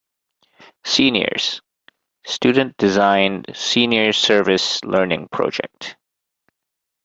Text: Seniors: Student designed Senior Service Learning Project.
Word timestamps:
Seniors: 0.83 1.61
Student 2.25 2.75
designed 2.77 3.45
Senior 3.53 4.13
Service 4.13 4.83
Learning 4.83 5.27
Project. 5.31 5.95